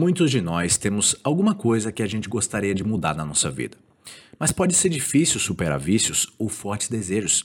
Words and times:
Muitos 0.00 0.30
de 0.30 0.40
nós 0.40 0.76
temos 0.76 1.16
alguma 1.24 1.56
coisa 1.56 1.90
que 1.90 2.04
a 2.04 2.06
gente 2.06 2.28
gostaria 2.28 2.72
de 2.72 2.84
mudar 2.84 3.16
na 3.16 3.24
nossa 3.24 3.50
vida. 3.50 3.76
Mas 4.38 4.52
pode 4.52 4.72
ser 4.72 4.90
difícil 4.90 5.40
superar 5.40 5.76
vícios 5.76 6.32
ou 6.38 6.48
fortes 6.48 6.88
desejos. 6.88 7.44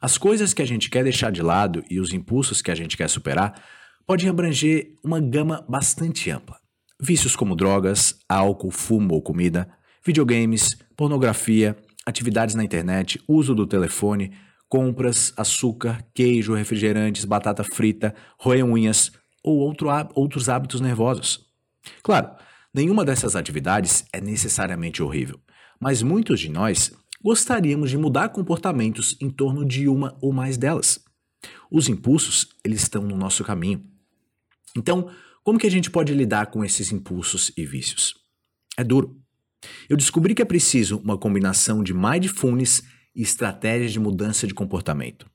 As 0.00 0.18
coisas 0.18 0.52
que 0.52 0.60
a 0.60 0.66
gente 0.66 0.90
quer 0.90 1.04
deixar 1.04 1.30
de 1.30 1.40
lado 1.40 1.84
e 1.88 2.00
os 2.00 2.12
impulsos 2.12 2.60
que 2.60 2.72
a 2.72 2.74
gente 2.74 2.96
quer 2.96 3.08
superar 3.08 3.62
podem 4.04 4.28
abranger 4.28 4.96
uma 5.04 5.20
gama 5.20 5.64
bastante 5.68 6.28
ampla. 6.32 6.58
Vícios 7.00 7.36
como 7.36 7.54
drogas, 7.54 8.18
álcool, 8.28 8.72
fumo 8.72 9.14
ou 9.14 9.22
comida, 9.22 9.68
videogames, 10.04 10.76
pornografia, 10.96 11.76
atividades 12.04 12.56
na 12.56 12.64
internet, 12.64 13.22
uso 13.28 13.54
do 13.54 13.68
telefone, 13.68 14.32
compras, 14.68 15.32
açúcar, 15.36 16.04
queijo, 16.12 16.54
refrigerantes, 16.54 17.24
batata 17.24 17.62
frita, 17.62 18.16
roer 18.36 18.64
unhas 18.64 19.12
ou 19.44 19.58
outro, 19.58 19.86
outros 20.16 20.48
hábitos 20.48 20.80
nervosos. 20.80 21.46
Claro, 22.02 22.30
nenhuma 22.72 23.04
dessas 23.04 23.36
atividades 23.36 24.04
é 24.12 24.20
necessariamente 24.20 25.02
horrível, 25.02 25.40
mas 25.80 26.02
muitos 26.02 26.40
de 26.40 26.48
nós 26.48 26.92
gostaríamos 27.22 27.90
de 27.90 27.98
mudar 27.98 28.28
comportamentos 28.30 29.16
em 29.20 29.30
torno 29.30 29.64
de 29.64 29.88
uma 29.88 30.16
ou 30.20 30.32
mais 30.32 30.56
delas. 30.56 31.00
Os 31.70 31.88
impulsos, 31.88 32.48
eles 32.64 32.82
estão 32.82 33.02
no 33.02 33.16
nosso 33.16 33.44
caminho. 33.44 33.84
Então, 34.76 35.10
como 35.42 35.58
que 35.58 35.66
a 35.66 35.70
gente 35.70 35.90
pode 35.90 36.12
lidar 36.12 36.46
com 36.46 36.64
esses 36.64 36.92
impulsos 36.92 37.52
e 37.56 37.64
vícios? 37.64 38.14
É 38.76 38.84
duro. 38.84 39.20
Eu 39.88 39.96
descobri 39.96 40.34
que 40.34 40.42
é 40.42 40.44
preciso 40.44 40.98
uma 40.98 41.18
combinação 41.18 41.82
de 41.82 41.92
mindfulness 41.92 42.82
e 43.14 43.22
estratégias 43.22 43.92
de 43.92 43.98
mudança 43.98 44.46
de 44.46 44.54
comportamento. 44.54 45.28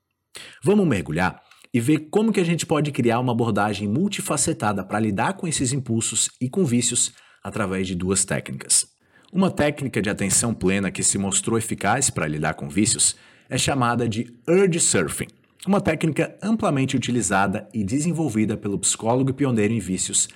Vamos 0.63 0.87
mergulhar 0.87 1.41
e 1.73 1.79
ver 1.79 2.07
como 2.11 2.31
que 2.31 2.39
a 2.39 2.45
gente 2.45 2.65
pode 2.65 2.91
criar 2.91 3.19
uma 3.19 3.31
abordagem 3.31 3.87
multifacetada 3.87 4.83
para 4.83 4.99
lidar 4.99 5.33
com 5.33 5.47
esses 5.47 5.73
impulsos 5.73 6.29
e 6.39 6.47
com 6.47 6.63
vícios 6.63 7.11
através 7.43 7.87
de 7.87 7.95
duas 7.95 8.23
técnicas. 8.23 8.85
Uma 9.31 9.49
técnica 9.49 9.99
de 10.01 10.09
atenção 10.09 10.53
plena 10.53 10.91
que 10.91 11.01
se 11.01 11.17
mostrou 11.17 11.57
eficaz 11.57 12.11
para 12.11 12.27
lidar 12.27 12.53
com 12.53 12.69
vícios 12.69 13.15
é 13.49 13.57
chamada 13.57 14.07
de 14.07 14.31
urge 14.47 14.79
surfing, 14.79 15.27
uma 15.65 15.81
técnica 15.81 16.37
amplamente 16.41 16.95
utilizada 16.95 17.67
e 17.73 17.83
desenvolvida 17.83 18.55
pelo 18.55 18.77
psicólogo 18.77 19.31
e 19.31 19.33
pioneiro 19.33 19.73
em 19.73 19.79
vícios 19.79 20.29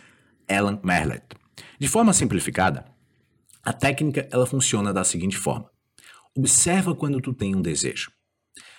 Alan 0.49 0.79
Merlet. 0.83 1.23
De 1.79 1.87
forma 1.87 2.13
simplificada, 2.13 2.85
a 3.63 3.73
técnica 3.73 4.27
ela 4.31 4.45
funciona 4.45 4.93
da 4.93 5.03
seguinte 5.03 5.37
forma: 5.37 5.69
observa 6.35 6.95
quando 6.95 7.21
tu 7.21 7.33
tem 7.33 7.55
um 7.55 7.61
desejo. 7.61 8.11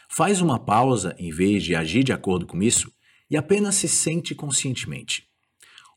Faz 0.09 0.41
uma 0.41 0.59
pausa 0.59 1.15
em 1.19 1.31
vez 1.31 1.63
de 1.63 1.75
agir 1.75 2.03
de 2.03 2.13
acordo 2.13 2.47
com 2.47 2.63
isso 2.63 2.93
e 3.31 3.37
apenas 3.37 3.75
se 3.75 3.89
sente 3.89 4.35
conscientemente. 4.35 5.29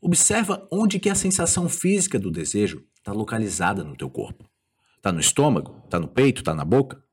Observa 0.02 0.68
onde 0.72 1.00
que 1.00 1.10
a 1.10 1.16
sensação 1.16 1.70
física 1.70 2.20
do 2.20 2.30
desejo 2.30 2.86
está 2.98 3.12
localizada 3.12 3.84
no 3.84 3.96
teu 3.96 4.10
corpo. 4.10 4.50
Está 4.98 5.12
no 5.12 5.20
estômago? 5.20 5.82
Está 5.86 6.00
no 6.00 6.08
peito? 6.08 6.42
Está 6.42 6.54
na 6.54 6.66
boca? 6.66 7.04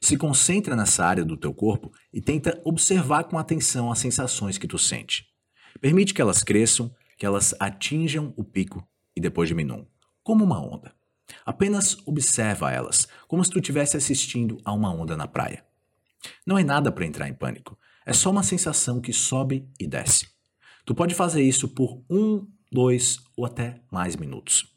Se 0.00 0.16
concentra 0.16 0.76
nessa 0.76 1.04
área 1.04 1.24
do 1.24 1.36
teu 1.36 1.52
corpo 1.52 1.92
e 2.12 2.20
tenta 2.20 2.60
observar 2.64 3.24
com 3.24 3.38
atenção 3.38 3.90
as 3.90 3.98
sensações 3.98 4.56
que 4.56 4.68
tu 4.68 4.78
sente. 4.78 5.26
Permite 5.80 6.14
que 6.14 6.22
elas 6.22 6.42
cresçam, 6.42 6.94
que 7.18 7.26
elas 7.26 7.54
atinjam 7.60 8.32
o 8.36 8.44
pico 8.44 8.86
e 9.14 9.20
depois 9.20 9.48
diminuam, 9.48 9.86
como 10.22 10.44
uma 10.44 10.60
onda. 10.60 10.94
Apenas 11.44 11.96
observa 12.06 12.72
elas, 12.72 13.08
como 13.26 13.44
se 13.44 13.50
tu 13.50 13.58
estivesse 13.58 13.96
assistindo 13.96 14.58
a 14.64 14.72
uma 14.72 14.90
onda 14.90 15.16
na 15.16 15.26
praia. 15.26 15.64
Não 16.46 16.58
é 16.58 16.64
nada 16.64 16.90
para 16.90 17.06
entrar 17.06 17.28
em 17.28 17.34
pânico. 17.34 17.78
É 18.04 18.12
só 18.12 18.30
uma 18.30 18.42
sensação 18.42 19.00
que 19.00 19.12
sobe 19.12 19.68
e 19.80 19.86
desce. 19.86 20.28
Tu 20.84 20.94
pode 20.94 21.14
fazer 21.14 21.42
isso 21.42 21.68
por 21.68 22.04
um, 22.08 22.46
dois 22.70 23.18
ou 23.36 23.44
até 23.44 23.80
mais 23.90 24.16
minutos. 24.16 24.72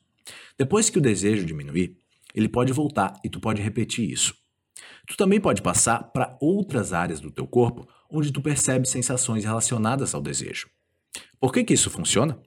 Depois 0.57 0.89
que 0.89 0.97
o 0.97 1.01
desejo 1.01 1.45
diminuir, 1.45 1.97
ele 2.33 2.49
pode 2.49 2.73
voltar 2.73 3.13
e 3.23 3.29
tu 3.29 3.39
pode 3.39 3.61
repetir 3.61 4.09
isso. 4.09 4.33
Tu 5.07 5.17
também 5.17 5.39
pode 5.39 5.61
passar 5.61 6.11
para 6.11 6.37
outras 6.41 6.93
áreas 6.93 7.19
do 7.19 7.31
teu 7.31 7.47
corpo 7.47 7.87
onde 8.09 8.31
tu 8.31 8.41
percebe 8.41 8.87
sensações 8.87 9.43
relacionadas 9.43 10.13
ao 10.13 10.21
desejo. 10.21 10.67
Por 11.39 11.53
que, 11.53 11.63
que 11.63 11.73
isso 11.73 11.89
funciona? 11.89 12.39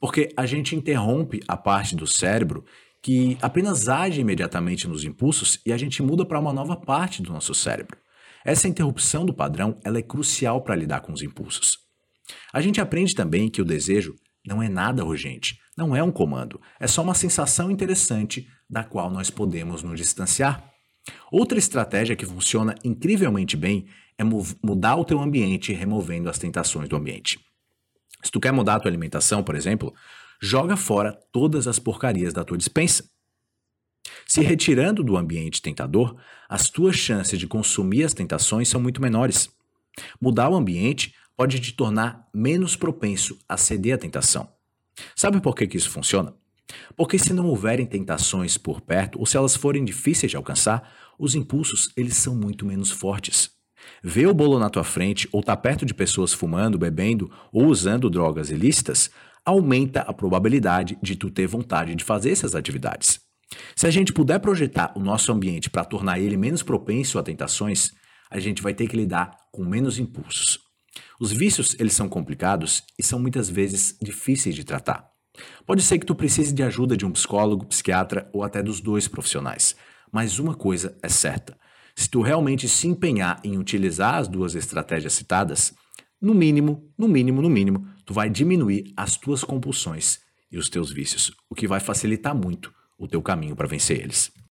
Porque 0.00 0.32
a 0.36 0.46
gente 0.46 0.76
interrompe 0.76 1.40
a 1.46 1.56
parte 1.56 1.94
do 1.94 2.06
cérebro 2.06 2.64
que 3.00 3.36
apenas 3.42 3.88
age 3.88 4.20
imediatamente 4.20 4.86
nos 4.86 5.04
impulsos 5.04 5.60
e 5.66 5.72
a 5.72 5.76
gente 5.76 6.02
muda 6.02 6.24
para 6.24 6.38
uma 6.38 6.52
nova 6.52 6.76
parte 6.76 7.22
do 7.22 7.32
nosso 7.32 7.54
cérebro. 7.54 7.98
Essa 8.44 8.68
interrupção 8.68 9.24
do 9.24 9.34
padrão 9.34 9.78
ela 9.84 9.98
é 9.98 10.02
crucial 10.02 10.62
para 10.62 10.74
lidar 10.74 11.00
com 11.00 11.12
os 11.12 11.22
impulsos. 11.22 11.78
A 12.52 12.60
gente 12.60 12.80
aprende 12.80 13.14
também 13.14 13.48
que 13.48 13.60
o 13.62 13.64
desejo 13.64 14.14
não 14.46 14.62
é 14.62 14.68
nada 14.68 15.04
urgente, 15.04 15.58
não 15.76 15.94
é 15.94 16.02
um 16.02 16.10
comando, 16.10 16.60
é 16.80 16.86
só 16.86 17.02
uma 17.02 17.14
sensação 17.14 17.70
interessante 17.70 18.46
da 18.68 18.82
qual 18.82 19.10
nós 19.10 19.30
podemos 19.30 19.82
nos 19.82 19.98
distanciar. 19.98 20.70
Outra 21.30 21.58
estratégia 21.58 22.16
que 22.16 22.26
funciona 22.26 22.74
incrivelmente 22.84 23.56
bem 23.56 23.86
é 24.18 24.24
mudar 24.24 24.96
o 24.96 25.04
teu 25.04 25.20
ambiente 25.20 25.72
removendo 25.72 26.28
as 26.28 26.38
tentações 26.38 26.88
do 26.88 26.96
ambiente. 26.96 27.40
Se 28.22 28.30
tu 28.30 28.38
quer 28.38 28.52
mudar 28.52 28.76
a 28.76 28.80
tua 28.80 28.90
alimentação, 28.90 29.42
por 29.42 29.54
exemplo, 29.54 29.92
joga 30.40 30.76
fora 30.76 31.18
todas 31.32 31.66
as 31.66 31.78
porcarias 31.78 32.32
da 32.32 32.44
tua 32.44 32.58
dispensa. 32.58 33.04
Se 34.26 34.40
retirando 34.40 35.02
do 35.02 35.16
ambiente 35.16 35.62
tentador, 35.62 36.16
as 36.48 36.68
tuas 36.68 36.96
chances 36.96 37.38
de 37.38 37.46
consumir 37.46 38.04
as 38.04 38.14
tentações 38.14 38.68
são 38.68 38.80
muito 38.80 39.00
menores. 39.00 39.50
Mudar 40.20 40.48
o 40.48 40.54
ambiente 40.54 41.14
pode 41.36 41.60
te 41.60 41.72
tornar 41.72 42.28
menos 42.32 42.76
propenso 42.76 43.38
a 43.48 43.56
ceder 43.56 43.94
à 43.94 43.98
tentação. 43.98 44.48
Sabe 45.14 45.40
por 45.40 45.54
que, 45.54 45.66
que 45.66 45.76
isso 45.76 45.90
funciona? 45.90 46.34
Porque 46.96 47.18
se 47.18 47.32
não 47.32 47.46
houverem 47.46 47.86
tentações 47.86 48.56
por 48.56 48.80
perto 48.80 49.18
ou 49.18 49.26
se 49.26 49.36
elas 49.36 49.56
forem 49.56 49.84
difíceis 49.84 50.30
de 50.30 50.36
alcançar, 50.36 50.92
os 51.18 51.34
impulsos 51.34 51.90
eles 51.96 52.16
são 52.16 52.34
muito 52.34 52.64
menos 52.64 52.90
fortes. 52.90 53.50
Ver 54.02 54.26
o 54.26 54.34
bolo 54.34 54.58
na 54.58 54.70
tua 54.70 54.84
frente 54.84 55.28
ou 55.32 55.40
estar 55.40 55.56
tá 55.56 55.62
perto 55.62 55.84
de 55.84 55.92
pessoas 55.92 56.32
fumando, 56.32 56.78
bebendo 56.78 57.30
ou 57.52 57.66
usando 57.66 58.08
drogas 58.08 58.50
ilícitas 58.50 59.10
aumenta 59.44 60.02
a 60.02 60.12
probabilidade 60.12 60.96
de 61.02 61.16
tu 61.16 61.30
ter 61.30 61.46
vontade 61.46 61.94
de 61.94 62.04
fazer 62.04 62.30
essas 62.30 62.54
atividades. 62.54 63.20
Se 63.74 63.86
a 63.86 63.90
gente 63.90 64.12
puder 64.12 64.38
projetar 64.38 64.92
o 64.96 65.00
nosso 65.00 65.32
ambiente 65.32 65.70
para 65.70 65.84
tornar 65.84 66.18
ele 66.18 66.36
menos 66.36 66.62
propenso 66.62 67.18
a 67.18 67.22
tentações, 67.22 67.90
a 68.30 68.38
gente 68.38 68.62
vai 68.62 68.74
ter 68.74 68.88
que 68.88 68.96
lidar 68.96 69.36
com 69.52 69.64
menos 69.64 69.98
impulsos. 69.98 70.58
Os 71.20 71.32
vícios, 71.32 71.76
eles 71.78 71.92
são 71.92 72.08
complicados 72.08 72.82
e 72.98 73.02
são 73.02 73.18
muitas 73.18 73.48
vezes 73.48 73.96
difíceis 74.00 74.54
de 74.54 74.64
tratar. 74.64 75.06
Pode 75.66 75.82
ser 75.82 75.98
que 75.98 76.06
tu 76.06 76.14
precise 76.14 76.52
de 76.52 76.62
ajuda 76.62 76.96
de 76.96 77.06
um 77.06 77.12
psicólogo, 77.12 77.66
psiquiatra 77.66 78.28
ou 78.32 78.42
até 78.42 78.62
dos 78.62 78.80
dois 78.80 79.08
profissionais. 79.08 79.74
Mas 80.10 80.38
uma 80.38 80.54
coisa 80.54 80.96
é 81.02 81.08
certa: 81.08 81.56
se 81.94 82.08
tu 82.08 82.20
realmente 82.20 82.68
se 82.68 82.86
empenhar 82.86 83.40
em 83.44 83.58
utilizar 83.58 84.16
as 84.16 84.28
duas 84.28 84.54
estratégias 84.54 85.12
citadas, 85.12 85.74
no 86.20 86.34
mínimo, 86.34 86.92
no 86.98 87.08
mínimo, 87.08 87.40
no 87.40 87.50
mínimo, 87.50 87.86
tu 88.04 88.12
vai 88.12 88.28
diminuir 88.28 88.92
as 88.96 89.16
tuas 89.16 89.42
compulsões 89.42 90.20
e 90.50 90.58
os 90.58 90.68
teus 90.68 90.92
vícios, 90.92 91.32
o 91.48 91.54
que 91.54 91.66
vai 91.66 91.80
facilitar 91.80 92.34
muito 92.34 92.72
o 93.02 93.08
teu 93.08 93.20
caminho 93.20 93.56
para 93.56 93.66
vencer 93.66 94.00
eles. 94.00 94.32